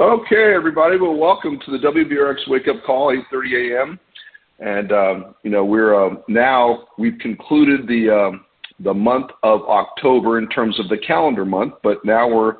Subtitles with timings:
[0.00, 0.96] Okay, everybody.
[0.96, 4.00] Well, welcome to the WBRX Wake Up Call, 8:30 a.m.
[4.58, 8.46] And um, you know we're uh, now we've concluded the um,
[8.82, 12.54] the month of October in terms of the calendar month, but now we're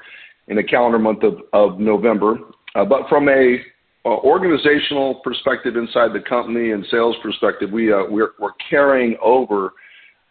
[0.49, 2.41] in a calendar month of, of November.
[2.75, 3.57] Uh, but from a
[4.05, 9.73] uh, organizational perspective inside the company and sales perspective, we uh, we're, we're carrying over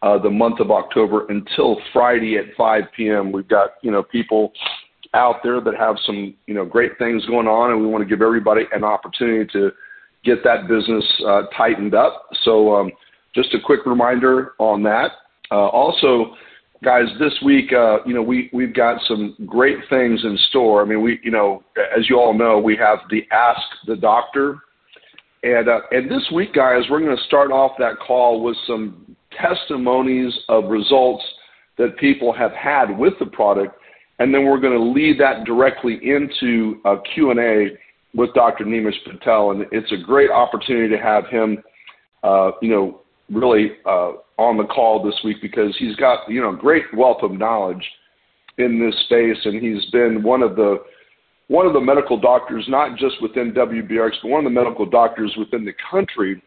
[0.04, 3.32] uh, the month of October until Friday at 5 p.m.
[3.32, 4.54] We've got you know people
[5.14, 8.10] out there that have some you know great things going on, and we want to
[8.10, 9.72] give everybody an opportunity to
[10.24, 12.28] get that business uh, tightened up.
[12.44, 12.92] So um,
[13.34, 15.12] just a quick reminder on that.
[15.52, 16.36] Uh, also,
[16.84, 20.82] guys, this week uh, you know we we've got some great things in store.
[20.82, 21.64] I mean we you know
[21.98, 24.60] as you all know we have the Ask the Doctor.
[25.42, 29.16] And, uh, and this week, guys, we're going to start off that call with some
[29.42, 31.24] testimonies of results
[31.78, 33.79] that people have had with the product
[34.20, 37.78] and then we're going to lead that directly into a Q&A
[38.14, 38.66] with Dr.
[38.66, 41.64] Neemish Patel, and it's a great opportunity to have him,
[42.24, 46.54] uh, you know, really uh, on the call this week because he's got, you know,
[46.54, 47.84] great wealth of knowledge
[48.58, 50.78] in this space, and he's been one of the
[51.48, 55.36] one of the medical doctors, not just within WBRX, but one of the medical doctors
[55.38, 56.44] within the country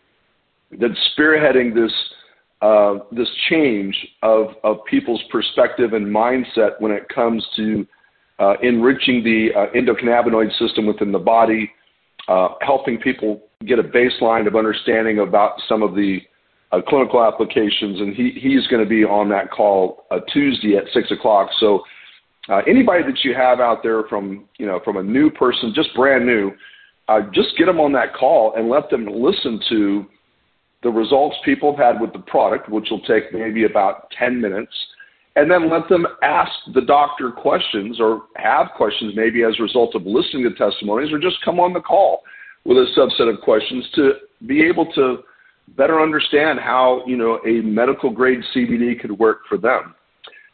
[0.81, 1.93] that's spearheading this
[2.63, 7.85] uh, this change of, of people's perspective and mindset when it comes to
[8.39, 11.71] uh, enriching the uh, endocannabinoid system within the body,
[12.29, 16.21] uh, helping people get a baseline of understanding about some of the
[16.71, 18.01] uh, clinical applications.
[18.01, 21.51] And he, he's going to be on that call uh, Tuesday at 6 o'clock.
[21.59, 21.83] So
[22.69, 26.25] anybody that you have out there from, you know, from a new person, just brand
[26.25, 26.53] new,
[27.35, 30.07] just get them on that call and let them listen to
[30.83, 34.73] the results people have had with the product, which will take maybe about 10 minutes,
[35.37, 39.95] and then let them ask the doctor questions or have questions maybe as a result
[39.95, 42.23] of listening to testimonies or just come on the call
[42.65, 44.13] with a subset of questions to
[44.47, 45.19] be able to
[45.77, 49.95] better understand how you know a medical grade CBD could work for them.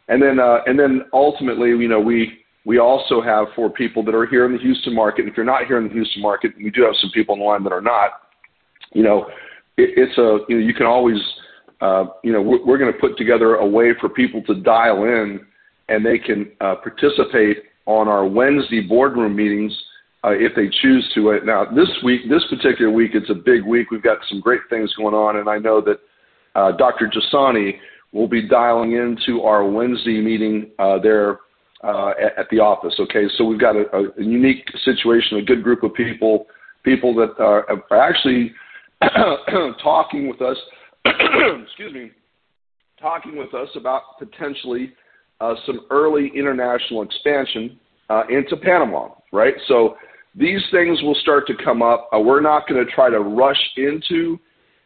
[0.09, 4.15] And then uh, and then ultimately, you know, we we also have for people that
[4.15, 5.27] are here in the Houston market.
[5.27, 7.47] If you're not here in the Houston market, we do have some people in the
[7.47, 8.11] line that are not.
[8.94, 9.27] You know,
[9.78, 11.19] it, it's a you know you can always
[11.81, 15.05] uh, you know we're, we're going to put together a way for people to dial
[15.05, 15.41] in
[15.89, 19.72] and they can uh, participate on our Wednesday boardroom meetings
[20.25, 21.33] uh, if they choose to.
[21.33, 23.91] Uh, now this week, this particular week, it's a big week.
[23.91, 25.99] We've got some great things going on, and I know that
[26.55, 27.09] uh, Dr.
[27.09, 27.78] Jasani
[28.12, 31.38] will be dialing into our Wednesday meeting uh, there
[31.83, 32.94] uh, at, at the office.
[33.00, 36.47] Okay, so we've got a, a unique situation, a good group of people,
[36.84, 38.53] people that are, are actually
[39.82, 40.56] talking with us,
[41.04, 42.10] excuse me,
[43.00, 44.92] talking with us about potentially
[45.41, 47.78] uh, some early international expansion
[48.10, 49.54] uh, into Panama, right?
[49.69, 49.97] So
[50.34, 52.08] these things will start to come up.
[52.14, 54.38] Uh, we're not going to try to rush into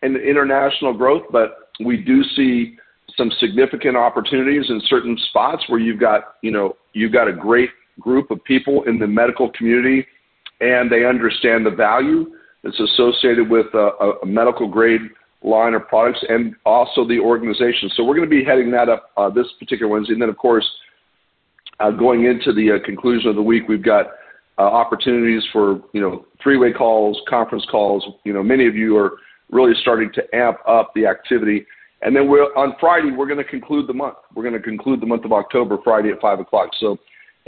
[0.02, 2.76] an international growth, but we do see
[3.16, 7.70] some significant opportunities in certain spots where you've got, you know, you've got a great
[8.00, 10.06] group of people in the medical community
[10.60, 15.00] and they understand the value that's associated with a, medical grade
[15.42, 17.90] line of products and also the organization.
[17.96, 20.12] So we're going to be heading that up uh, this particular Wednesday.
[20.12, 20.68] And then, of course,
[21.80, 24.06] uh, going into the uh, conclusion of the week, we've got
[24.58, 28.06] opportunities for you know three-way calls, conference calls.
[28.24, 29.14] You know, many of you are
[29.50, 31.66] really starting to amp up the activity.
[32.02, 34.14] And then on Friday, we're going to conclude the month.
[34.34, 36.70] We're going to conclude the month of October Friday at five o'clock.
[36.78, 36.96] So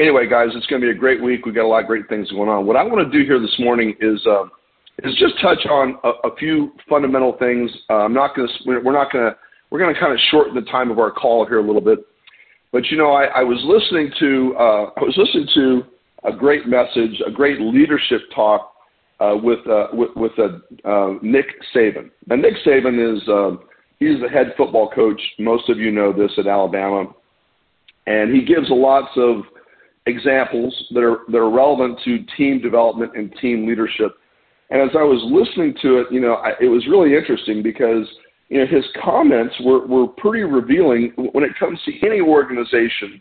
[0.00, 1.47] anyway, guys, it's going to be a great week.
[1.47, 2.66] We've got a lot of great things going on.
[2.66, 4.26] What I want to do here this morning is.
[5.03, 7.71] Is just touch on a, few fundamental things.
[7.91, 8.06] Uh.
[8.09, 9.37] We're not going to.
[9.71, 11.99] Kind of shorten the time of our call here a little bit.
[12.71, 14.54] But you know, I, I was listening to.
[14.56, 15.83] Uh, was listening to
[16.25, 18.72] a great message, a great leadership talk
[19.21, 19.59] uh, with
[21.22, 22.10] Nick Saban.
[22.28, 23.56] Nick Saban is uh,
[23.99, 25.21] he's the head football coach.
[25.38, 27.12] Most of you know this at Alabama,
[28.06, 29.43] and he gives lots of
[30.06, 34.16] examples that are that are relevant to team development and team leadership.
[34.71, 38.07] And as I was listening to it, you know, I, it was really interesting because
[38.49, 43.21] you know his comments were were pretty revealing when it comes to any organization.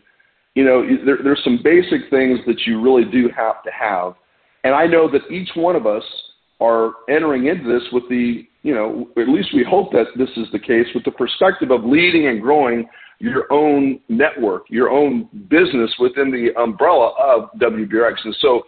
[0.54, 4.14] You know, there, there's some basic things that you really do have to have,
[4.62, 6.04] and I know that each one of us
[6.60, 10.46] are entering into this with the, you know, at least we hope that this is
[10.52, 12.86] the case with the perspective of leading and growing
[13.18, 18.14] your own network, your own business within the umbrella of WBRX.
[18.24, 18.62] And so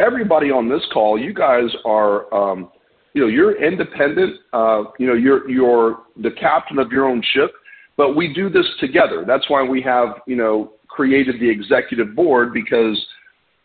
[0.00, 2.70] everybody on this call, you guys are, um,
[3.12, 4.36] you know, you're independent.
[4.52, 7.52] Uh, you know, you're you're the captain of your own ship,
[7.96, 9.24] but we do this together.
[9.26, 13.04] That's why we have, you know, created the executive board because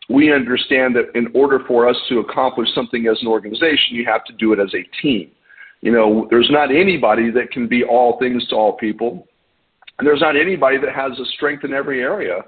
[0.10, 4.26] we understand that in order for us to accomplish something as an organization, you have
[4.26, 5.32] to do it as a team.
[5.82, 9.28] You know, there's not anybody that can be all things to all people,
[9.98, 12.42] and there's not anybody that has a strength in every area.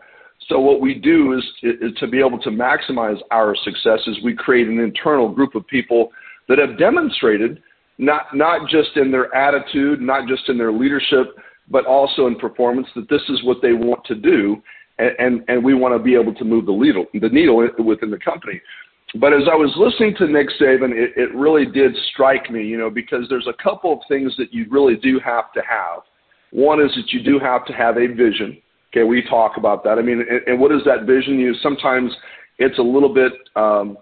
[0.52, 4.20] So what we do is, is to be able to maximize our successes.
[4.22, 6.12] We create an internal group of people
[6.50, 7.64] that have demonstrated
[7.98, 11.38] not not just in their attitude, not just in their leadership,
[11.70, 14.62] but also in performance that this is what they want to do,
[15.00, 18.12] and and, and we want to be able to move the needle the needle within
[18.12, 18.60] the company.
[19.16, 22.78] But as I was listening to Nick Saban, it, it really did strike me, you
[22.78, 26.02] know, because there's a couple of things that you really do have to have.
[26.52, 28.62] One is that you do have to have a vision.
[28.94, 29.98] Okay, we talk about that.
[29.98, 31.40] I mean, and, and what is that vision?
[31.40, 32.12] You sometimes
[32.58, 33.98] it's a little bit, um,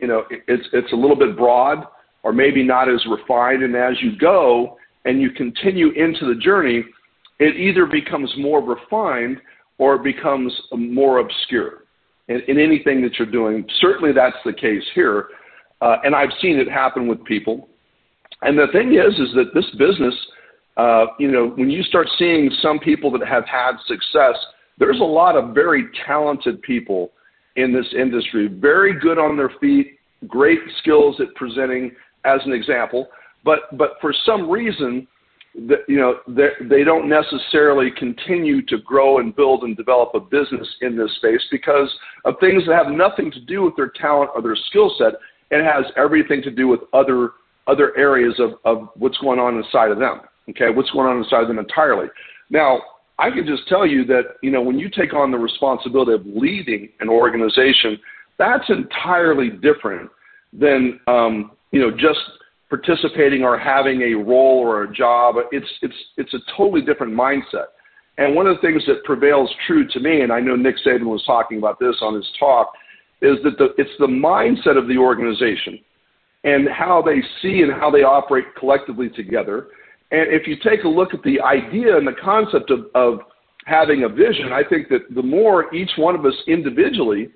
[0.00, 1.84] you know, it's it's a little bit broad
[2.22, 3.62] or maybe not as refined.
[3.62, 6.84] And as you go and you continue into the journey,
[7.38, 9.38] it either becomes more refined
[9.78, 11.84] or it becomes more obscure
[12.28, 13.64] in, in anything that you're doing.
[13.80, 15.28] Certainly that's the case here.
[15.80, 17.68] Uh, and I've seen it happen with people.
[18.42, 20.14] And the thing is, is that this business,
[20.78, 24.36] uh, you know, when you start seeing some people that have had success,
[24.78, 27.10] there's a lot of very talented people
[27.56, 29.98] in this industry, very good on their feet,
[30.28, 31.90] great skills at presenting,
[32.24, 33.08] as an example.
[33.44, 35.06] But but for some reason,
[35.66, 40.68] that you know they don't necessarily continue to grow and build and develop a business
[40.82, 41.92] in this space because
[42.24, 45.14] of things that have nothing to do with their talent or their skill set.
[45.50, 47.32] It has everything to do with other
[47.66, 50.20] other areas of, of what's going on inside of them.
[50.50, 52.08] Okay, what's going on inside them entirely.
[52.50, 52.80] Now,
[53.18, 56.24] I can just tell you that you know when you take on the responsibility of
[56.24, 57.98] leading an organization,
[58.38, 60.10] that's entirely different
[60.52, 62.20] than um, you know, just
[62.70, 65.36] participating or having a role or a job.
[65.52, 67.66] It's it's it's a totally different mindset.
[68.18, 71.04] And one of the things that prevails true to me, and I know Nick Saban
[71.04, 72.72] was talking about this on his talk,
[73.22, 75.78] is that the, it's the mindset of the organization
[76.42, 79.68] and how they see and how they operate collectively together.
[80.10, 83.20] And if you take a look at the idea and the concept of, of
[83.66, 87.30] having a vision, I think that the more each one of us individually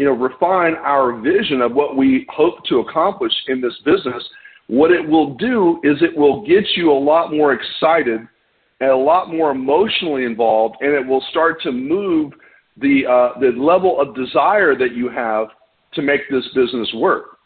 [0.00, 4.24] you know, refine our vision of what we hope to accomplish in this business,
[4.66, 8.20] what it will do is it will get you a lot more excited
[8.80, 12.32] and a lot more emotionally involved, and it will start to move
[12.78, 15.48] the uh, the level of desire that you have
[15.92, 17.36] to make this business work.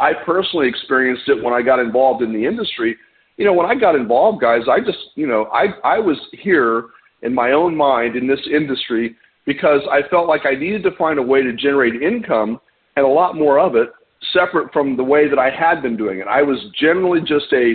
[0.00, 2.96] I personally experienced it when I got involved in the industry.
[3.36, 6.86] You know, when I got involved, guys, I just, you know, I I was here
[7.22, 11.18] in my own mind in this industry because I felt like I needed to find
[11.18, 12.60] a way to generate income
[12.96, 13.90] and a lot more of it
[14.32, 16.26] separate from the way that I had been doing it.
[16.26, 17.74] I was generally just a,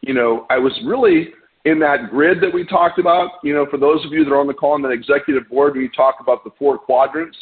[0.00, 1.28] you know, I was really
[1.64, 3.32] in that grid that we talked about.
[3.44, 5.76] You know, for those of you that are on the call on the executive board,
[5.76, 7.36] we talk about the four quadrants.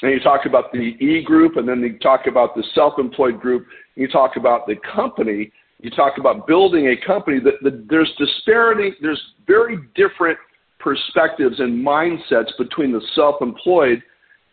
[0.00, 3.66] And you talk about the E group, and then you talk about the self-employed group.
[3.96, 5.50] And you talk about the company.
[5.80, 7.38] You talk about building a company.
[7.40, 8.92] That the, there's disparity.
[9.00, 10.38] There's very different
[10.78, 14.02] perspectives and mindsets between the self employed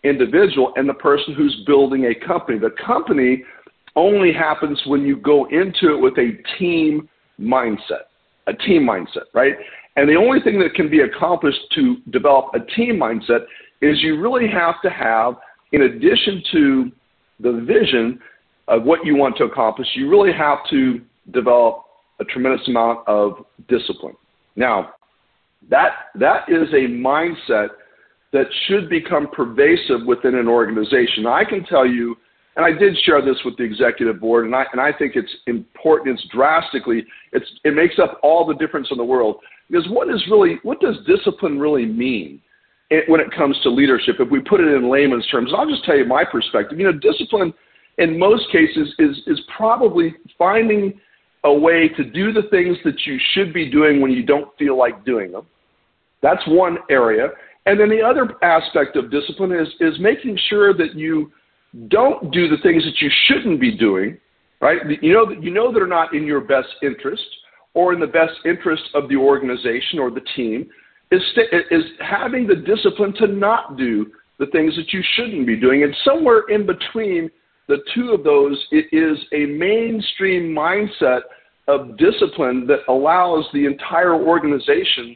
[0.04, 2.60] individual and the person who's building a company.
[2.60, 3.44] The company
[3.96, 8.06] only happens when you go into it with a team mindset,
[8.48, 9.54] a team mindset, right?
[9.96, 13.46] And the only thing that can be accomplished to develop a team mindset
[13.82, 15.36] is you really have to have,
[15.72, 16.92] in addition to
[17.40, 18.20] the vision
[18.68, 21.84] of what you want to accomplish, you really have to develop
[22.20, 24.16] a tremendous amount of discipline.
[24.56, 24.92] Now,
[25.70, 27.70] that, that is a mindset
[28.32, 31.26] that should become pervasive within an organization.
[31.26, 32.16] I can tell you,
[32.56, 35.32] and I did share this with the executive board, and I, and I think it's
[35.48, 39.38] important, it's drastically, it's, it makes up all the difference in the world.
[39.70, 42.42] Because what is really, what does discipline really mean
[43.08, 44.18] when it comes to leadership?
[44.20, 46.80] If we put it in layman's terms, I'll just tell you my perspective.
[46.80, 47.54] You know, discipline
[47.98, 51.00] in most cases is, is probably finding
[51.46, 54.78] a way to do the things that you should be doing when you don't feel
[54.78, 55.46] like doing them
[56.26, 57.28] that's one area.
[57.68, 61.32] And then the other aspect of discipline is, is making sure that you
[61.88, 64.18] don't do the things that you shouldn't be doing,
[64.60, 64.80] right?
[65.02, 67.24] You know that you know that are not in your best interest
[67.76, 70.68] or in the best interest of the organization or the team
[71.12, 71.22] is,
[71.70, 75.84] is having the discipline to not do the things that you shouldn't be doing.
[75.84, 77.30] And somewhere in between
[77.68, 81.22] the two of those, it is a mainstream mindset
[81.68, 85.16] of discipline that allows the entire organization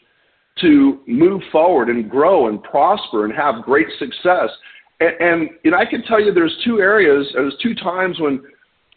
[0.62, 4.50] to move forward and grow and prosper and have great success.
[5.00, 8.42] And, and know, I can tell you there's two areas, there's two times when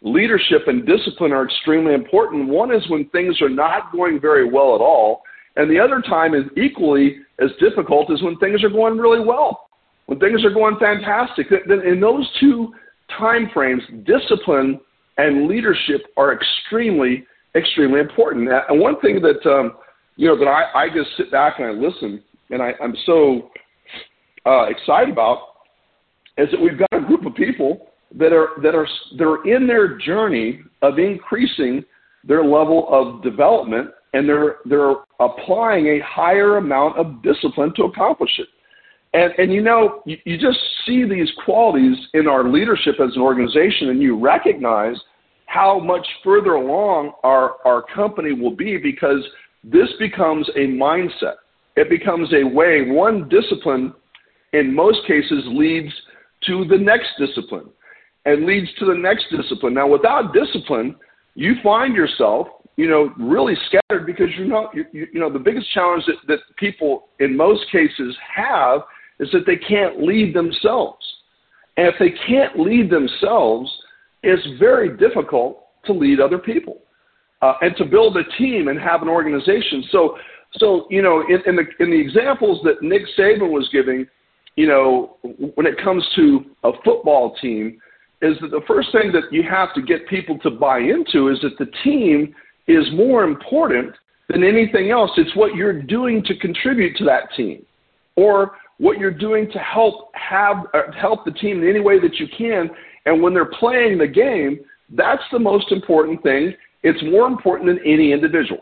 [0.01, 2.49] leadership and discipline are extremely important.
[2.49, 5.21] One is when things are not going very well at all,
[5.55, 9.69] and the other time is equally as difficult as when things are going really well.
[10.07, 11.47] when things are going fantastic.
[11.51, 12.73] In those two
[13.17, 14.79] time frames, discipline
[15.17, 18.49] and leadership are extremely, extremely important.
[18.69, 19.73] And one thing that um,
[20.15, 23.49] you know that I, I just sit back and I listen, and I, I'm so
[24.45, 25.39] uh, excited about
[26.37, 29.67] is that we've got a group of people that are that are that are in
[29.67, 31.83] their journey of increasing
[32.23, 38.31] their level of development and they're they're applying a higher amount of discipline to accomplish
[38.39, 38.47] it.
[39.13, 43.21] And and you know you, you just see these qualities in our leadership as an
[43.21, 44.95] organization, and you recognize
[45.45, 49.23] how much further along our our company will be because
[49.63, 51.35] this becomes a mindset.
[51.75, 52.89] It becomes a way.
[52.89, 53.93] One discipline,
[54.53, 55.91] in most cases, leads
[56.47, 57.69] to the next discipline,
[58.25, 59.75] and leads to the next discipline.
[59.75, 60.95] Now, without discipline,
[61.35, 65.71] you find yourself you know, really scattered because you're not, you, you, know, the biggest
[65.73, 68.81] challenge that, that people in most cases have
[69.23, 71.05] is that they can't lead themselves.
[71.77, 73.71] And if they can't lead themselves,
[74.21, 76.81] it's very difficult to lead other people
[77.41, 79.83] uh, and to build a team and have an organization.
[79.91, 80.17] So,
[80.57, 84.05] so you know, in, in, the in the examples that Nick Saban was giving,
[84.55, 85.17] you know,
[85.55, 87.79] when it comes to a football team,
[88.21, 91.39] is that the first thing that you have to get people to buy into is
[91.41, 92.33] that the team
[92.67, 93.93] is more important
[94.29, 95.11] than anything else.
[95.17, 97.65] It's what you're doing to contribute to that team
[98.15, 98.53] or
[98.83, 102.27] what you're doing to help have uh, help the team in any way that you
[102.37, 102.69] can.
[103.05, 104.59] And when they're playing the game,
[104.89, 106.53] that's the most important thing.
[106.83, 108.59] It's more important than any individual.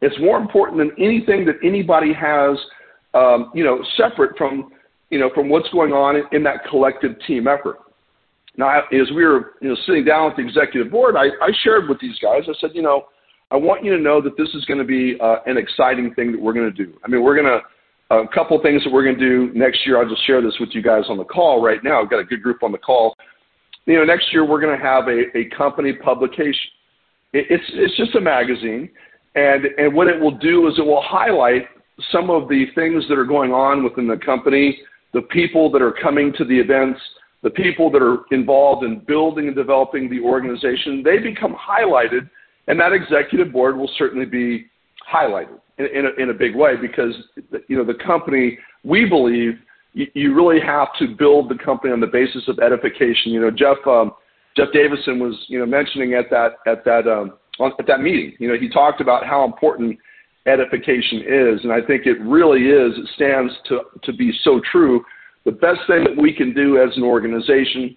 [0.00, 2.56] It's more important than anything that anybody has,
[3.14, 4.70] um, you know, separate from,
[5.10, 7.78] you know, from what's going on in, in that collective team effort.
[8.56, 11.88] Now, as we were, you know, sitting down with the executive board, I, I shared
[11.88, 12.42] with these guys.
[12.48, 13.06] I said, you know,
[13.50, 16.30] I want you to know that this is going to be uh, an exciting thing
[16.30, 16.94] that we're going to do.
[17.04, 17.60] I mean, we're going to
[18.10, 20.00] a couple things that we're going to do next year.
[20.00, 22.02] I'll just share this with you guys on the call right now.
[22.02, 23.16] I've got a good group on the call.
[23.86, 26.70] You know, next year we're going to have a, a company publication.
[27.32, 28.88] It, it's it's just a magazine,
[29.34, 31.66] and and what it will do is it will highlight
[32.12, 34.78] some of the things that are going on within the company,
[35.12, 37.00] the people that are coming to the events,
[37.42, 41.02] the people that are involved in building and developing the organization.
[41.02, 42.28] They become highlighted
[42.68, 44.66] and that executive board will certainly be
[45.12, 47.14] highlighted in, in, a, in a big way because
[47.68, 49.54] you know the company we believe
[49.96, 53.32] you, you really have to build the company on the basis of edification.
[53.32, 54.12] You know, Jeff um,
[54.56, 57.34] Jeff Davison was you know mentioning at that at that um,
[57.78, 58.34] at that meeting.
[58.38, 59.98] You know, he talked about how important
[60.46, 62.92] edification is, and I think it really is.
[62.96, 65.02] It stands to to be so true.
[65.44, 67.96] The best thing that we can do as an organization,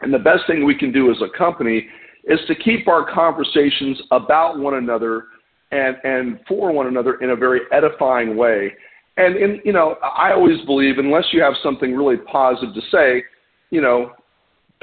[0.00, 1.86] and the best thing we can do as a company,
[2.24, 5.26] is to keep our conversations about one another
[5.70, 8.72] and, and for one another in a very edifying way.
[9.16, 13.24] And, in, you know, I always believe unless you have something really positive to say,
[13.70, 14.12] you know,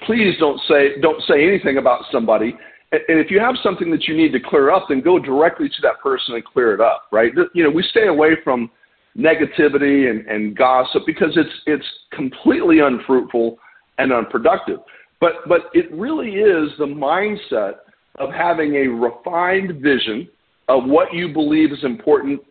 [0.06, 2.56] please don't say, don't say anything about somebody.
[2.92, 5.82] And if you have something that you need to clear up, then go directly to
[5.84, 7.32] that person and clear it up, right?
[7.54, 8.70] You know, we stay away from
[9.18, 13.58] negativity and, and gossip because it's, it's completely unfruitful
[13.98, 14.80] and unproductive.
[15.22, 17.76] But, but it really is the mindset
[18.20, 20.28] of having a refined vision
[20.68, 22.42] of what you believe is important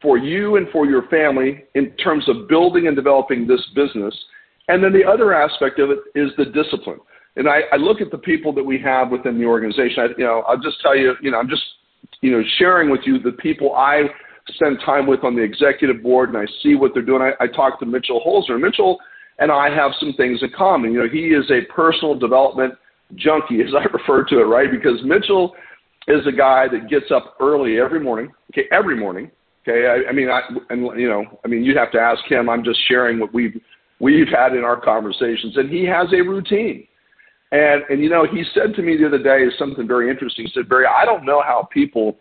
[0.00, 4.14] for you and for your family in terms of building and developing this business.
[4.68, 6.98] And then the other aspect of it is the discipline.
[7.36, 9.98] And I, I look at the people that we have within the organization.
[9.98, 11.62] I, you know, I'll just tell you, you know, I'm just,
[12.20, 14.02] you know, sharing with you the people I
[14.54, 17.22] spend time with on the executive board, and I see what they're doing.
[17.22, 18.60] I, I to Mitchell Holzer.
[18.60, 18.98] Mitchell
[19.38, 20.92] and I have some things in common.
[20.92, 22.74] You know, he is a personal development
[23.14, 24.70] junkie, as I refer to it, right?
[24.70, 25.54] Because Mitchell
[26.08, 28.32] is a guy that gets up early every morning.
[28.52, 29.30] Okay, every morning.
[29.62, 32.48] Okay, I, I mean, I and you know, I mean, you'd have to ask him.
[32.48, 33.60] I'm just sharing what we've
[34.00, 36.86] we've had in our conversations, and he has a routine.
[37.52, 40.46] And and you know, he said to me the other day something very interesting.
[40.46, 42.16] He said, Barry, I don't know how people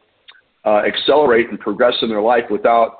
[0.65, 2.99] uh, accelerate and progress in their life without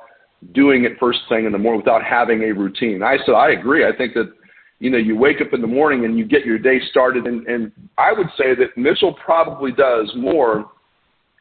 [0.54, 3.02] doing it first thing in the morning without having a routine.
[3.02, 3.86] I said I agree.
[3.86, 4.32] I think that
[4.78, 7.46] you know you wake up in the morning and you get your day started, and,
[7.46, 10.70] and I would say that Mitchell probably does more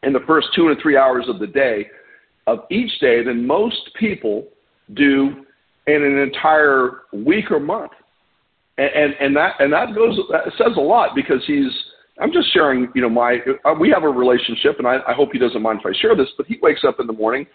[0.07, 1.87] in the first two and three hours of the day
[2.47, 4.47] of each day than most people
[4.93, 5.45] do
[5.85, 7.91] in an entire week or month.
[8.77, 11.71] And, and, and that and that goes that says a lot because he's
[12.19, 15.29] I'm just sharing, you know, my uh, we have a relationship, and I, I hope
[15.33, 16.29] he doesn't mind if I share this.
[16.37, 17.45] But he wakes up in the morning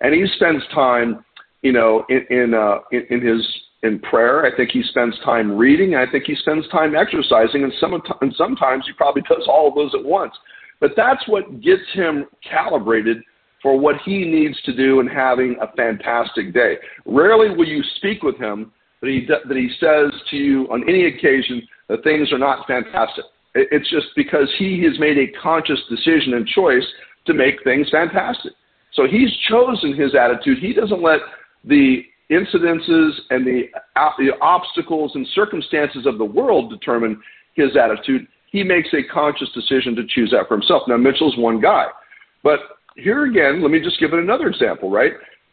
[0.00, 1.24] and he spends time,
[1.62, 3.46] you know, in in, uh, in, in his
[3.82, 4.44] in prayer.
[4.44, 5.94] I think he spends time reading.
[5.94, 9.74] I think he spends time exercising, and some and sometimes he probably does all of
[9.74, 10.34] those at once.
[10.82, 13.18] But that's what gets him calibrated
[13.62, 16.74] for what he needs to do in having a fantastic day.
[17.06, 21.06] Rarely will you speak with him that he that he says to you on any
[21.06, 23.24] occasion that things are not fantastic.
[23.54, 26.86] It's just because he has made a conscious decision and choice
[27.26, 28.52] to make things fantastic.
[28.94, 30.58] So he's chosen his attitude.
[30.58, 31.20] He doesn't let
[31.64, 37.22] the incidences and the, uh, the obstacles and circumstances of the world determine
[37.54, 38.26] his attitude.
[38.52, 40.82] He makes a conscious decision to choose that for himself.
[40.86, 41.86] Now, Mitchell's one guy.
[42.42, 42.60] But
[42.96, 45.12] here again, let me just give it another example, right?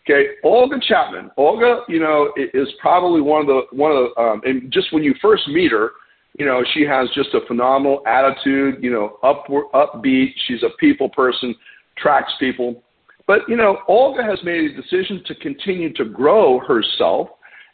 [0.10, 1.32] Okay, Olga Chapman.
[1.38, 5.03] Olga, you know, is probably one of the one of the um, and just when
[5.03, 5.91] you first meet her,
[6.38, 8.84] you know, she has just a phenomenal attitude.
[8.84, 10.32] You know, upward, upbeat.
[10.48, 11.56] She's a people person,
[11.98, 12.84] tracks people.
[13.27, 17.29] But you know, Olga has made a decision to continue to grow herself,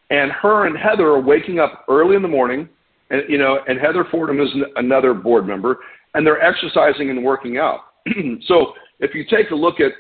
[0.09, 2.67] and her and Heather are waking up early in the morning,
[3.09, 5.77] and you know, and Heather Fordham is another board member,
[6.13, 7.81] and they're exercising and working out.
[8.47, 9.91] so if you take a look at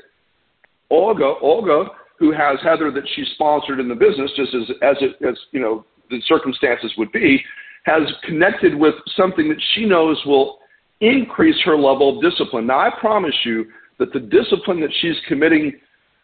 [0.89, 1.85] Olga, Olga,
[2.17, 5.59] who has Heather that she sponsored in the business, just as as it, as you
[5.59, 7.43] know the circumstances would be,
[7.83, 10.59] has connected with something that she knows will
[11.01, 12.67] increase her level of discipline.
[12.67, 13.65] Now, I promise you
[13.99, 15.73] that the discipline that she's committing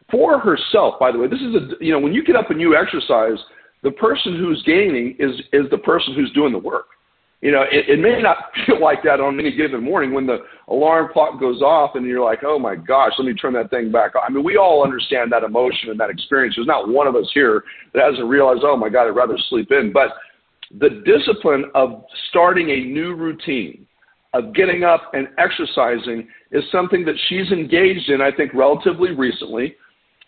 [0.10, 2.60] for herself, by the way, this is a, you know, when you get up and
[2.60, 3.38] you exercise,
[3.84, 6.86] the person who's gaining is, is the person who's doing the work.
[7.42, 10.40] You know, it, it may not feel like that on any given morning when the
[10.68, 13.92] alarm clock goes off and you're like, oh my gosh, let me turn that thing
[13.92, 14.22] back on.
[14.26, 16.56] I mean, we all understand that emotion and that experience.
[16.56, 19.72] There's not one of us here that hasn't realized, oh my God, I'd rather sleep
[19.72, 19.92] in.
[19.92, 20.12] But
[20.80, 23.88] the discipline of starting a new routine,
[24.34, 29.76] of getting up and exercising is something that she's engaged in, I think, relatively recently.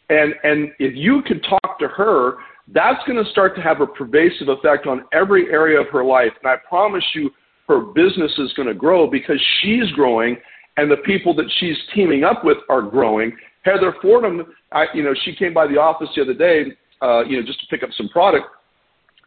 [0.09, 3.87] And, and if you can talk to her, that's going to start to have a
[3.87, 6.31] pervasive effect on every area of her life.
[6.41, 7.29] And I promise you,
[7.67, 10.37] her business is going to grow because she's growing
[10.77, 13.35] and the people that she's teaming up with are growing.
[13.63, 17.39] Heather Fordham, I, you know, she came by the office the other day, uh, you
[17.39, 18.47] know, just to pick up some product.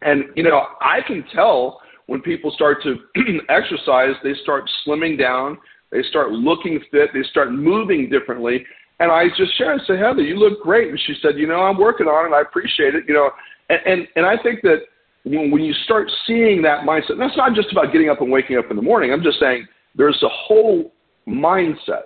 [0.02, 2.96] And, you know, I can tell when people start to
[3.48, 5.58] exercise, they start slimming down,
[5.90, 8.64] they start looking fit, they start moving differently.
[8.98, 10.88] And I just share and say, Heather, you look great.
[10.88, 12.34] And she said, you know, I'm working on it.
[12.34, 13.04] I appreciate it.
[13.06, 13.30] You know,
[13.68, 14.82] and and, and I think that
[15.24, 18.56] when, when you start seeing that mindset, that's not just about getting up and waking
[18.56, 19.12] up in the morning.
[19.12, 20.92] I'm just saying there's a whole
[21.28, 22.04] mindset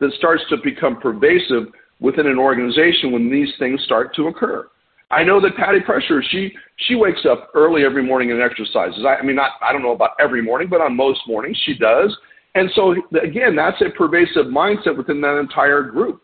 [0.00, 1.68] that starts to become pervasive
[2.00, 4.68] within an organization when these things start to occur.
[5.12, 6.52] I know that Patty Pressure, she
[6.88, 9.04] she wakes up early every morning and exercises.
[9.06, 11.74] I, I mean, not I don't know about every morning, but on most mornings she
[11.74, 12.16] does.
[12.54, 16.22] And so again, that's a pervasive mindset within that entire group.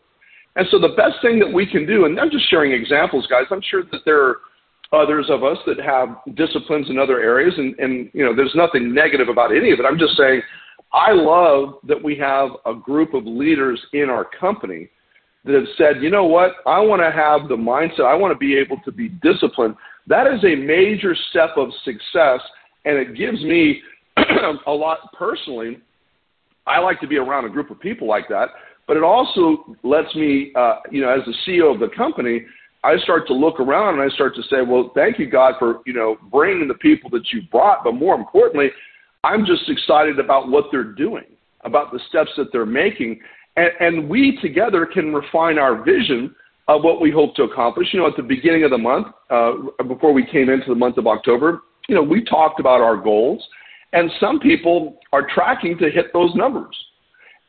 [0.55, 3.45] And so the best thing that we can do, and I'm just sharing examples, guys.
[3.51, 4.37] I'm sure that there are
[4.91, 8.93] others of us that have disciplines in other areas, and, and you know, there's nothing
[8.93, 9.85] negative about any of it.
[9.85, 10.41] I'm just saying,
[10.91, 14.89] I love that we have a group of leaders in our company
[15.45, 18.37] that have said, you know what, I want to have the mindset, I want to
[18.37, 19.75] be able to be disciplined.
[20.07, 22.41] That is a major step of success,
[22.85, 23.81] and it gives me
[24.67, 25.79] a lot personally.
[26.65, 28.49] I like to be around a group of people like that,
[28.89, 32.43] but it also lets me, uh, you know, as the CEO of the company,
[32.83, 35.81] I start to look around and I start to say, well, thank you, God, for,
[35.85, 38.69] you know, bringing the people that you brought, but more importantly,
[39.23, 41.25] I'm just excited about what they're doing,
[41.65, 43.19] about the steps that they're making,
[43.57, 46.35] and, and we together can refine our vision
[46.67, 47.89] of what we hope to accomplish.
[47.91, 49.51] You know, at the beginning of the month, uh,
[49.87, 53.47] before we came into the month of October, you know, we talked about our goals,
[53.93, 56.75] and some people are tracking to hit those numbers,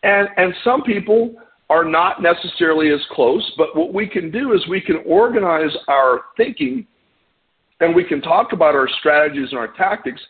[0.03, 1.35] and and some people
[1.69, 3.49] are not necessarily as close.
[3.57, 6.87] But what we can do is we can organize our thinking,
[7.81, 10.21] and we can talk about our strategies and our tactics,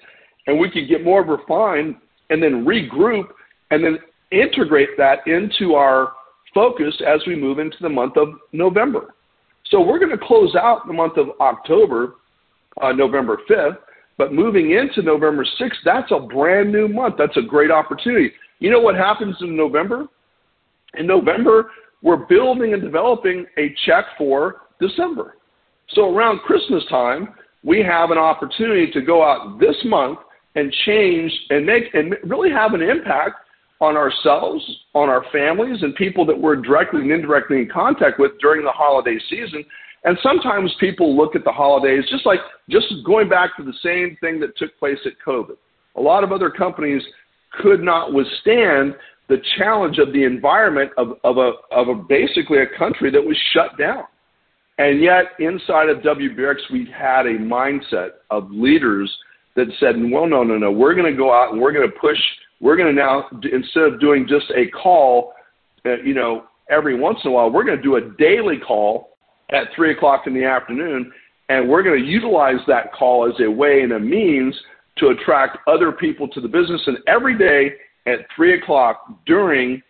[0.46, 1.96] and we can get more refined,
[2.28, 3.28] and then regroup,
[3.70, 3.98] and then
[4.30, 6.12] integrate that into our
[6.54, 9.14] focus as we move into the month of November.
[9.70, 12.14] So we're going to close out the month of October,
[12.82, 13.78] uh, November 5th,
[14.18, 17.14] but moving into November 6th, that's a brand new month.
[17.16, 18.32] That's a great opportunity.
[18.60, 20.06] You know what happens in November?
[20.94, 21.70] In November,
[22.02, 25.36] we're building and developing a check for December.
[25.90, 30.18] So around Christmas time, we have an opportunity to go out this month
[30.54, 33.36] and change and make and really have an impact
[33.80, 34.62] on ourselves,
[34.94, 38.70] on our families, and people that we're directly and indirectly in contact with during the
[38.70, 39.64] holiday season.
[40.04, 44.16] And sometimes people look at the holidays just like just going back to the same
[44.20, 45.56] thing that took place at COVID.
[45.96, 47.02] A lot of other companies
[47.52, 48.94] could not withstand
[49.28, 53.36] the challenge of the environment of, of, a, of a basically a country that was
[53.52, 54.04] shut down.
[54.78, 59.14] And yet, inside of WBRX, we had a mindset of leaders
[59.56, 61.98] that said, well, no, no, no, we're going to go out and we're going to
[62.00, 62.18] push
[62.60, 65.32] we're going to now, instead of doing just a call,
[65.86, 69.16] uh, you know, every once in a while, we're going to do a daily call
[69.50, 71.10] at 3 o'clock in the afternoon.
[71.48, 74.54] and we're going to utilize that call as a way and a means
[75.00, 76.80] to attract other people to the business.
[76.86, 77.74] And every day
[78.06, 79.82] at three o'clock during,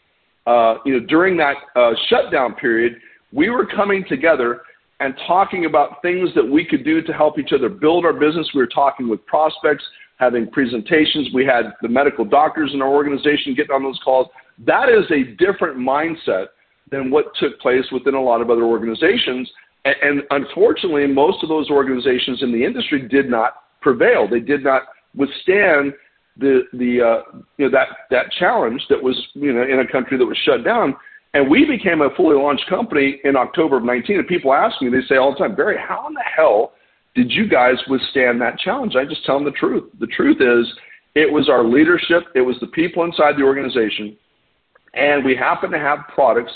[0.46, 2.96] uh, you know, during that uh, shutdown period,
[3.32, 4.62] we were coming together
[5.00, 8.48] and talking about things that we could do to help each other build our business.
[8.54, 9.84] We were talking with prospects,
[10.18, 11.28] having presentations.
[11.32, 14.28] We had the medical doctors in our organization getting on those calls.
[14.66, 16.48] That is a different mindset
[16.90, 19.50] than what took place within a lot of other organizations.
[19.86, 24.28] And, and unfortunately, most of those organizations in the industry did not prevail.
[24.28, 24.82] They did not
[25.14, 25.92] withstand
[26.36, 30.18] the the uh, you know that that challenge that was you know in a country
[30.18, 30.96] that was shut down.
[31.32, 34.18] And we became a fully launched company in October of 19.
[34.18, 36.72] And people ask me, they say all the time, Barry, how in the hell
[37.14, 38.96] did you guys withstand that challenge?
[38.96, 39.90] I just tell them the truth.
[40.00, 40.66] The truth is,
[41.14, 44.16] it was our leadership, it was the people inside the organization,
[44.94, 46.52] and we happen to have products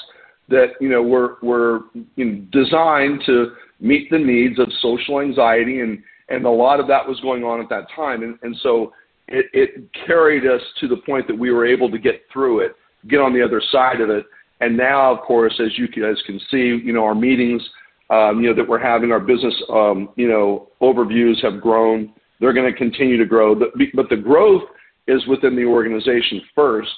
[0.48, 1.80] that you know were were
[2.16, 6.86] you know, designed to meet the needs of social anxiety and and a lot of
[6.88, 8.22] that was going on at that time.
[8.22, 8.92] And, and so
[9.28, 12.76] it, it carried us to the point that we were able to get through it
[13.08, 14.24] get on the other side of it.
[14.60, 17.62] And now of course as you guys can see you know our meetings
[18.10, 22.12] um, you know that we're having our business um, you know overviews have grown.
[22.40, 23.54] They're going to continue to grow.
[23.54, 24.62] But, but the growth
[25.06, 26.90] is within the organization first.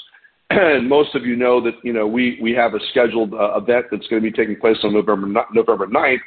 [0.51, 3.87] And most of you know that you know we we have a scheduled uh, event
[3.91, 6.19] that's going to be taking place on November November 9th,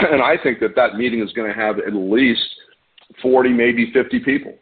[0.12, 2.42] and I think that that meeting is going to have at least
[3.22, 4.54] 40, maybe 50 people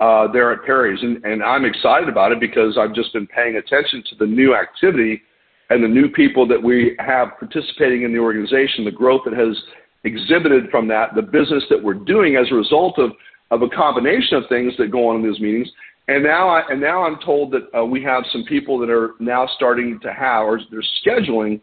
[0.00, 3.56] uh, there at Perry's, and, and I'm excited about it because I've just been paying
[3.56, 5.22] attention to the new activity
[5.70, 9.56] and the new people that we have participating in the organization, the growth that has
[10.04, 13.12] exhibited from that, the business that we're doing as a result of
[13.50, 15.68] of a combination of things that go on in these meetings,
[16.08, 19.12] and now, I, and now I'm told that uh, we have some people that are
[19.20, 21.60] now starting to have, or they're scheduling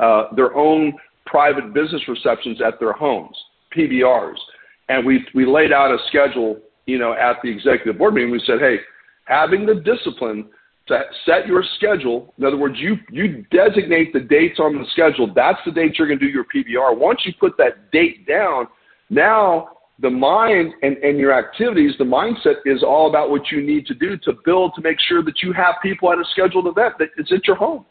[0.00, 0.94] uh, their own
[1.26, 3.36] private business receptions at their homes,
[3.76, 4.38] PBRs.
[4.88, 8.30] And we we laid out a schedule, you know, at the executive board meeting.
[8.30, 8.76] We said, hey,
[9.24, 10.48] having the discipline
[10.88, 12.34] to set your schedule.
[12.38, 15.32] In other words, you you designate the dates on the schedule.
[15.32, 16.98] That's the date you're going to do your PBR.
[16.98, 18.66] Once you put that date down,
[19.08, 19.68] now
[20.00, 23.94] the mind and, and your activities, the mindset is all about what you need to
[23.94, 27.08] do to build to make sure that you have people at a scheduled event that
[27.16, 27.84] it's at your home.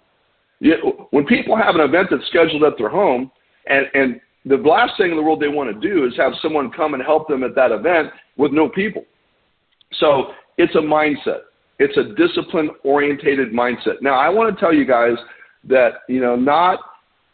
[0.62, 3.32] You, when people have an event that's scheduled at their home,
[3.66, 6.72] and, and the last thing in the world they want to do is have someone
[6.72, 9.04] come and help them at that event with no people.
[10.00, 11.42] So it's a mindset.
[11.80, 14.02] It's a discipline orientated mindset.
[14.02, 15.18] Now I want to tell you guys
[15.68, 16.80] that, you know, not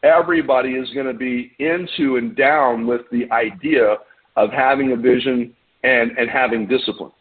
[0.04, 3.98] everybody is going to be into and down with the idea
[4.38, 7.12] of having a vision and, and having discipline.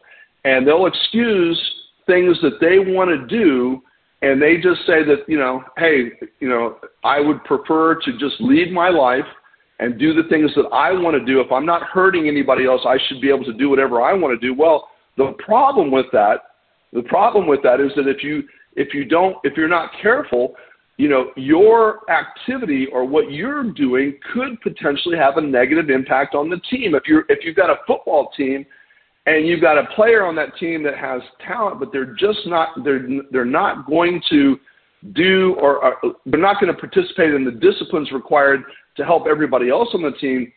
[0.44, 1.58] And they'll excuse
[2.06, 3.82] things that they want to do
[4.22, 8.40] and they just say that, you know, hey, you know, I would prefer to just
[8.40, 9.26] lead my life
[9.78, 11.40] and do the things that I want to do.
[11.40, 14.38] If I'm not hurting anybody else, I should be able to do whatever I want
[14.38, 14.54] to do.
[14.54, 16.40] Well, the problem with that,
[16.92, 18.42] the problem with that is that if you
[18.74, 20.54] if you don't if you're not careful,
[20.96, 26.48] you know, your activity or what you're doing could potentially have a negative impact on
[26.48, 26.94] the team.
[26.94, 28.64] If you're if you've got a football team
[29.26, 32.68] and you've got a player on that team that has talent, but they're just not
[32.84, 34.58] they're they're not going to
[35.12, 38.62] do or, or they're not going to participate in the disciplines required
[38.96, 40.50] to help everybody else on the team,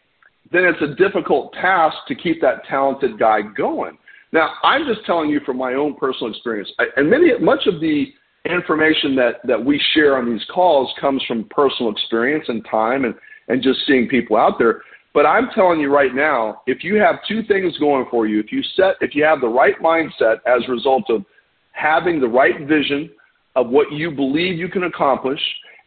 [0.51, 3.97] then it's a difficult task to keep that talented guy going.
[4.31, 7.81] Now, I'm just telling you from my own personal experience, I, and many much of
[7.81, 8.05] the
[8.45, 13.13] information that, that we share on these calls comes from personal experience and time and,
[13.47, 14.81] and just seeing people out there.
[15.19, 18.53] But I'm telling you right now, if you have two things going for you, if
[18.53, 21.25] you set, if you have the right mindset as a result of
[21.73, 23.09] having the right vision
[23.57, 25.41] of what you believe you can accomplish,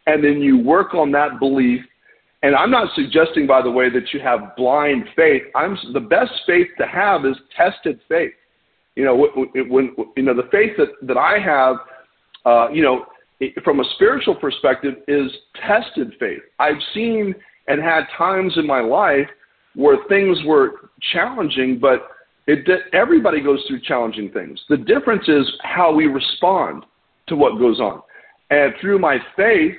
[0.05, 1.81] and then you work on that belief.
[2.43, 5.41] And I'm not suggesting, by the way, that you have blind faith.
[5.55, 8.33] I'm the best faith to have is tested faith.
[8.95, 11.77] You know, when, you know the faith that that I have
[12.45, 13.05] uh, you know,
[13.63, 15.31] from a spiritual perspective, is
[15.67, 16.43] tested faith.
[16.59, 17.33] I've seen
[17.67, 19.27] and had times in my life
[19.75, 22.07] where things were challenging, but
[22.47, 24.59] it, everybody goes through challenging things.
[24.69, 26.85] The difference is how we respond
[27.27, 28.01] to what goes on.
[28.49, 29.75] And through my faith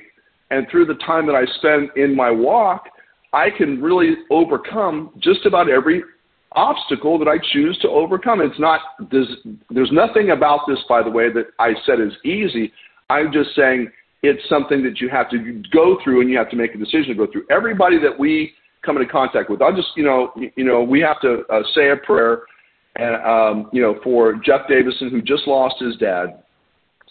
[0.51, 2.85] and through the time that I spend in my walk,
[3.33, 6.03] I can really overcome just about every
[6.53, 8.41] obstacle that I choose to overcome.
[8.41, 8.79] It's not
[9.11, 9.27] there's,
[9.69, 12.71] there's nothing about this, by the way, that I said is easy.
[13.09, 13.91] I'm just saying
[14.27, 17.09] it's something that you have to go through, and you have to make a decision
[17.09, 17.45] to go through.
[17.49, 18.53] Everybody that we
[18.85, 21.89] come into contact with, I'll just you know you know we have to uh, say
[21.89, 22.41] a prayer,
[22.95, 26.43] and um, you know for Jeff Davison who just lost his dad.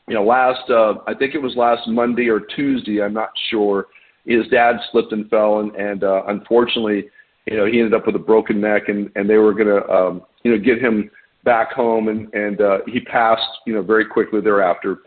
[0.07, 3.87] You know, last uh, I think it was last Monday or Tuesday, I'm not sure.
[4.27, 7.05] His dad slipped and fell, and, and uh, unfortunately
[7.46, 9.88] you know, he ended up with a broken neck, and and they were going to,
[9.90, 11.11] um, you know, get him
[11.44, 14.98] back home, and and uh, he passed, you know, very quickly thereafter.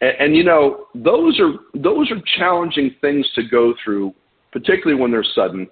[0.00, 4.14] And, and you know, those are those are challenging things to go through,
[4.52, 5.68] particularly when they're sudden.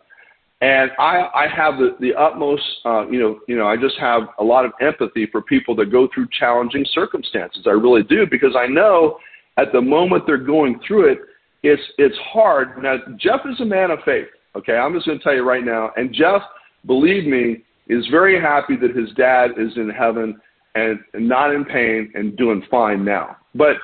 [0.60, 4.22] And I, I have the, the utmost, uh, you know, you know, I just have
[4.40, 7.62] a lot of empathy for people that go through challenging circumstances.
[7.66, 9.18] I really do because I know
[9.56, 11.18] at the moment they're going through it,
[11.62, 12.82] it's it's hard.
[12.82, 14.26] Now Jeff is a man of faith.
[14.56, 15.90] Okay, I'm just going to tell you right now.
[15.96, 16.42] And Jeff,
[16.86, 20.40] believe me, is very happy that his dad is in heaven
[20.74, 23.36] and not in pain and doing fine now.
[23.54, 23.76] But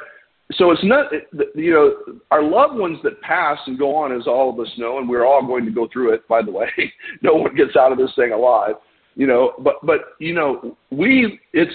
[0.52, 1.06] so it's not,
[1.54, 4.98] you know, our loved ones that pass and go on, as all of us know,
[4.98, 6.28] and we're all going to go through it.
[6.28, 6.68] By the way,
[7.22, 8.74] no one gets out of this thing alive,
[9.14, 9.52] you know.
[9.60, 11.72] But but you know, we it's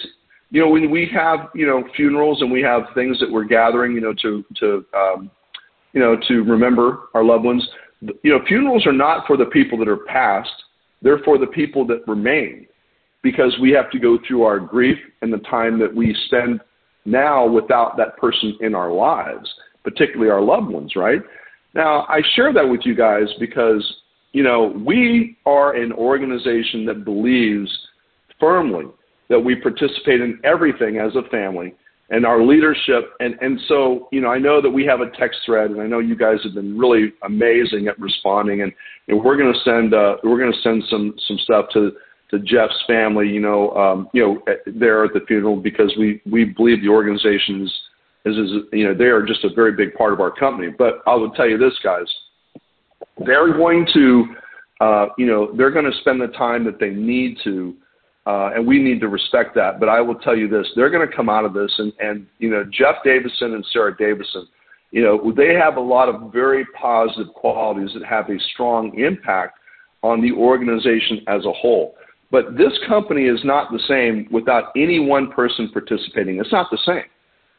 [0.51, 3.93] you know when we have you know funerals and we have things that we're gathering,
[3.93, 5.32] you know, to to um,
[5.93, 7.67] you know to remember our loved ones.
[8.01, 10.51] You know, funerals are not for the people that are past;
[11.01, 12.67] they're for the people that remain,
[13.23, 16.62] because we have to go through our grief and the time that we spend
[17.10, 19.50] now without that person in our lives,
[19.84, 21.22] particularly our loved ones, right?
[21.74, 23.84] Now, I share that with you guys because,
[24.34, 27.69] you know, we are an organization that believes
[28.39, 28.86] firmly
[29.30, 31.76] that we participate in everything as a family
[32.10, 33.12] and our leadership.
[33.19, 35.86] And, and so, you know, I know that we have a text thread and I
[35.86, 38.74] know you guys have been really amazing at responding and,
[39.08, 41.91] and we're going to send, uh, we're going to send some, some stuff to,
[42.32, 46.46] to Jeff's family, you know, um, you know, there at the funeral because we we
[46.46, 50.20] believe the organization is, is, you know they are just a very big part of
[50.20, 50.72] our company.
[50.76, 52.06] But I will tell you this, guys,
[53.26, 54.26] they're going to,
[54.80, 57.76] uh, you know, they're going to spend the time that they need to.
[58.26, 59.80] Uh, and we need to respect that.
[59.80, 62.28] But I will tell you this: they're going to come out of this, and, and
[62.38, 64.48] you know, Jeff Davison and Sarah Davison,
[64.92, 69.58] you know, they have a lot of very positive qualities that have a strong impact
[70.04, 71.96] on the organization as a whole.
[72.32, 76.39] But this company is not the same without any one person participating.
[76.39, 77.04] It's not the same.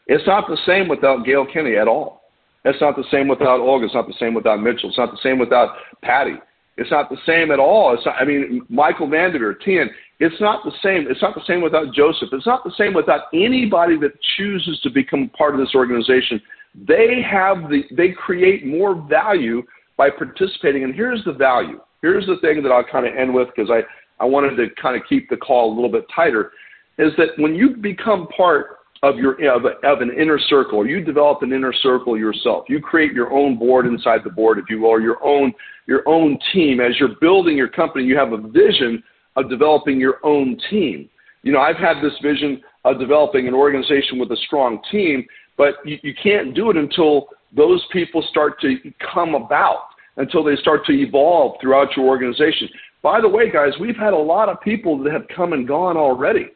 [0.06, 2.22] It's not the same without Gail Kenny at all.
[2.64, 3.86] It's not the same without Olga.
[3.86, 4.90] It's not the same without Mitchell.
[4.90, 6.36] It's not the same without Patty.
[6.76, 7.94] It's not the same at all.
[7.94, 9.90] It's not, I mean, Michael Vanderveer, Tian.
[10.18, 11.06] It's not the same.
[11.10, 12.28] It's not the same without Joseph.
[12.32, 16.40] It's not the same without anybody that chooses to become part of this organization.
[16.86, 17.82] They have the.
[17.96, 19.62] They create more value
[19.96, 20.84] by participating.
[20.84, 21.80] And here's the value.
[22.02, 23.80] Here's the thing that I'll kind of end with because I
[24.20, 26.52] I wanted to kind of keep the call a little bit tighter,
[26.98, 31.02] is that when you become part of your of, of an inner circle, or you
[31.02, 34.80] develop an inner circle yourself, you create your own board inside the board, if you
[34.80, 35.52] will, or your own
[35.86, 36.80] your own team.
[36.80, 39.02] As you're building your company, you have a vision
[39.36, 41.08] of developing your own team.
[41.42, 45.24] You know, I've had this vision of developing an organization with a strong team,
[45.56, 48.76] but you, you can't do it until those people start to
[49.12, 52.68] come about, until they start to evolve throughout your organization.
[53.02, 55.96] By the way, guys, we've had a lot of people that have come and gone
[55.96, 56.48] already.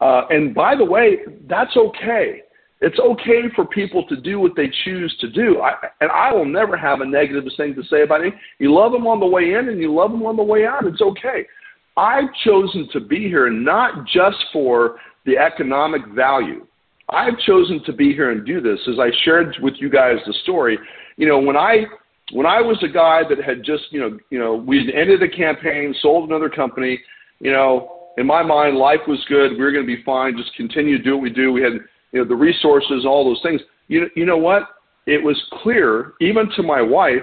[0.00, 2.42] Uh, and by the way, that's okay.
[2.80, 5.60] It's okay for people to do what they choose to do.
[5.60, 8.34] I, and I will never have a negative thing to say about it.
[8.58, 10.86] You love them on the way in and you love them on the way out.
[10.86, 11.46] It's okay.
[11.96, 16.66] I've chosen to be here not just for the economic value.
[17.08, 18.80] I've chosen to be here and do this.
[18.88, 20.78] As I shared with you guys the story,
[21.16, 21.84] you know, when I
[22.32, 25.28] when I was a guy that had just, you know, you know, we'd ended a
[25.28, 26.98] campaign, sold another company,
[27.40, 29.52] you know, in my mind, life was good.
[29.52, 30.36] We were going to be fine.
[30.36, 31.52] Just continue to do what we do.
[31.52, 31.72] We had,
[32.12, 33.60] you know, the resources, all those things.
[33.88, 34.62] You, you know what?
[35.06, 37.22] It was clear, even to my wife,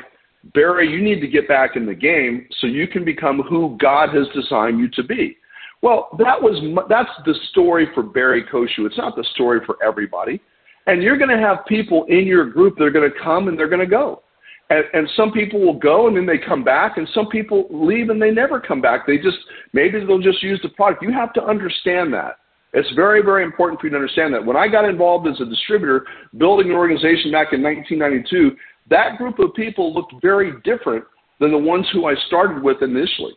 [0.53, 4.09] Barry, you need to get back in the game so you can become who God
[4.13, 5.37] has designed you to be.
[5.81, 8.85] Well, that was that's the story for Barry Koshu.
[8.85, 10.41] It's not the story for everybody.
[10.87, 13.57] And you're going to have people in your group that are going to come and
[13.57, 14.23] they're going to go.
[14.71, 18.09] And, and some people will go and then they come back, and some people leave
[18.09, 19.05] and they never come back.
[19.05, 19.37] They just
[19.73, 21.03] maybe they'll just use the product.
[21.03, 22.37] You have to understand that.
[22.71, 24.45] It's very, very important for you to understand that.
[24.45, 26.05] When I got involved as a distributor,
[26.37, 28.55] building an organization back in 1992,
[28.89, 31.03] that group of people looked very different
[31.41, 33.33] than the ones who I started with initially.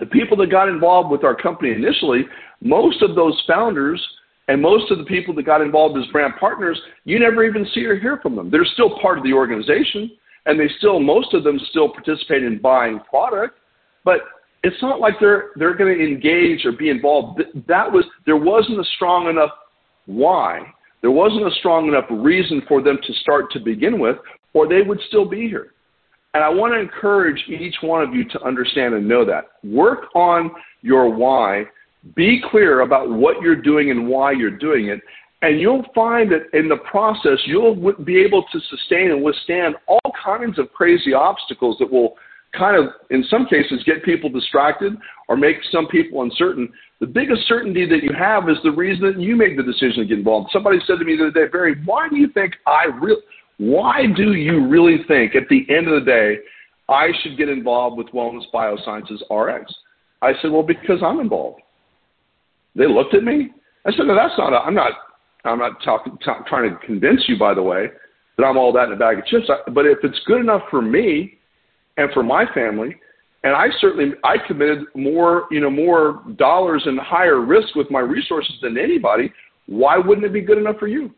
[0.00, 2.26] The people that got involved with our company initially,
[2.60, 4.06] most of those founders
[4.48, 7.86] and most of the people that got involved as brand partners, you never even see
[7.86, 8.50] or hear from them.
[8.50, 10.10] They're still part of the organization
[10.46, 13.58] and they still most of them still participate in buying product,
[14.04, 14.20] but
[14.62, 17.42] it's not like they're they're going to engage or be involved.
[17.68, 19.50] That was there wasn't a strong enough
[20.06, 20.72] why.
[21.00, 24.16] There wasn't a strong enough reason for them to start to begin with,
[24.54, 25.72] or they would still be here.
[26.34, 29.44] And I want to encourage each one of you to understand and know that.
[29.64, 30.50] Work on
[30.80, 31.64] your why.
[32.14, 35.00] Be clear about what you're doing and why you're doing it.
[35.42, 40.12] And you'll find that in the process, you'll be able to sustain and withstand all
[40.24, 42.14] kinds of crazy obstacles that will
[42.56, 44.92] kind of, in some cases, get people distracted
[45.28, 46.72] or make some people uncertain.
[47.00, 50.04] The biggest certainty that you have is the reason that you made the decision to
[50.04, 50.50] get involved.
[50.52, 53.22] Somebody said to me the other day, Barry, why do you think I really,
[53.58, 56.36] why do you really think at the end of the day
[56.88, 59.72] I should get involved with Wellness Biosciences RX?
[60.20, 61.62] I said, well, because I'm involved.
[62.76, 63.50] They looked at me.
[63.84, 64.92] I said, no, that's not, i am not,
[65.44, 67.88] I'm not talking, t- trying to convince you, by the way,
[68.36, 69.46] that I'm all that in a bag of chips.
[69.72, 71.38] But if it's good enough for me
[71.96, 72.96] and for my family,
[73.44, 78.00] and I certainly I committed more, you know, more dollars and higher risk with my
[78.00, 79.32] resources than anybody.
[79.66, 81.10] Why wouldn't it be good enough for you?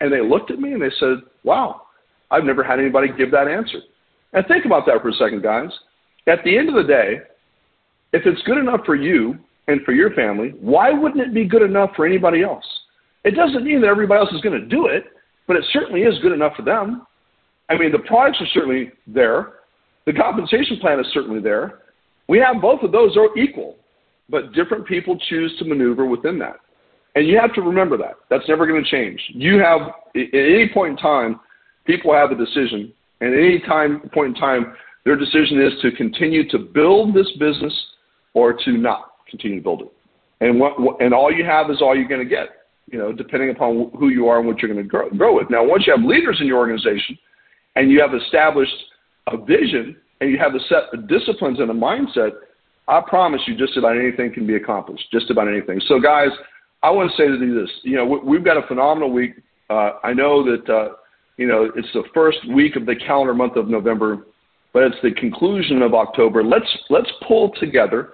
[0.00, 1.82] And they looked at me and they said, "Wow,
[2.30, 3.78] I've never had anybody give that answer."
[4.34, 5.70] And think about that for a second, guys.
[6.26, 7.22] At the end of the day,
[8.12, 11.62] if it's good enough for you and for your family, why wouldn't it be good
[11.62, 12.64] enough for anybody else?
[13.26, 15.04] It doesn't mean that everybody else is going to do it,
[15.48, 17.04] but it certainly is good enough for them.
[17.68, 19.54] I mean, the products are certainly there.
[20.06, 21.80] The compensation plan is certainly there.
[22.28, 23.78] We have both of those are equal,
[24.28, 26.60] but different people choose to maneuver within that.
[27.16, 28.14] And you have to remember that.
[28.30, 29.20] That's never going to change.
[29.30, 29.80] You have,
[30.14, 31.40] at any point in time,
[31.84, 32.92] people have a decision.
[33.20, 37.30] And at any time, point in time, their decision is to continue to build this
[37.40, 37.74] business
[38.34, 39.92] or to not continue to build it.
[40.40, 42.50] And what, and all you have is all you're going to get,
[42.90, 45.50] you know, depending upon who you are and what you're going to grow, grow with.
[45.50, 47.18] Now, once you have leaders in your organization
[47.74, 48.74] and you have established
[49.26, 52.30] a vision and you have a set of disciplines and a mindset,
[52.88, 55.80] I promise you just about anything can be accomplished, just about anything.
[55.88, 56.28] So, guys,
[56.82, 59.32] I want to say to you this, you know, we've got a phenomenal week.
[59.68, 60.90] Uh, I know that, uh,
[61.36, 64.26] you know, it's the first week of the calendar month of November,
[64.72, 66.44] but it's the conclusion of October.
[66.44, 68.10] Let's, let's pull together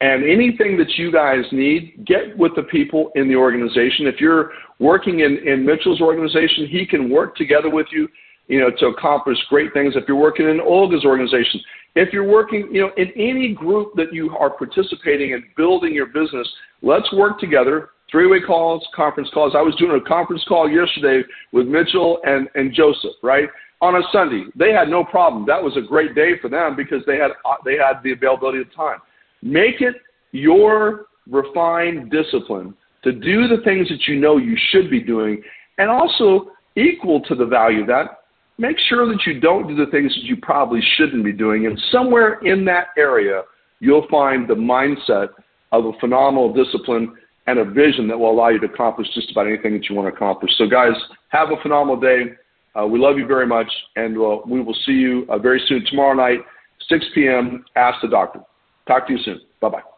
[0.00, 4.06] and anything that you guys need, get with the people in the organization.
[4.06, 8.08] If you're working in, in Mitchell's organization, he can work together with you,
[8.46, 9.94] you know, to accomplish great things.
[9.96, 11.60] If you're working in Olga's organization,
[11.96, 16.06] if you're working, you know, in any group that you are participating in building your
[16.06, 16.48] business,
[16.80, 17.90] let's work together.
[18.10, 19.54] Three-way calls, conference calls.
[19.56, 23.48] I was doing a conference call yesterday with Mitchell and, and Joseph, right?
[23.82, 24.44] On a Sunday.
[24.54, 25.44] They had no problem.
[25.46, 27.32] That was a great day for them because they had
[27.64, 28.98] they had the availability of time.
[29.42, 29.94] Make it
[30.32, 32.74] your refined discipline
[33.04, 35.42] to do the things that you know you should be doing
[35.78, 38.20] and also equal to the value of that.
[38.58, 41.66] Make sure that you don't do the things that you probably shouldn't be doing.
[41.66, 43.42] And somewhere in that area,
[43.78, 45.28] you'll find the mindset
[45.70, 47.14] of a phenomenal discipline
[47.46, 50.08] and a vision that will allow you to accomplish just about anything that you want
[50.08, 50.50] to accomplish.
[50.58, 50.92] So, guys,
[51.28, 52.32] have a phenomenal day.
[52.78, 55.84] Uh, we love you very much, and uh, we will see you uh, very soon
[55.86, 56.40] tomorrow night,
[56.88, 57.64] 6 p.m.
[57.76, 58.40] Ask the Doctor.
[58.88, 59.40] Talk to you soon.
[59.60, 59.97] Bye bye.